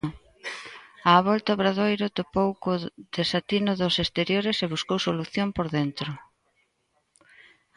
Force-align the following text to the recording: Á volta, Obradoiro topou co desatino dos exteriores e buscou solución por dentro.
Á 1.11 1.13
volta, 1.29 1.55
Obradoiro 1.57 2.07
topou 2.19 2.49
co 2.63 2.71
desatino 3.17 3.71
dos 3.81 3.95
exteriores 4.03 4.57
e 4.63 4.71
buscou 4.73 4.97
solución 5.07 5.47
por 5.57 5.67
dentro. 5.77 6.09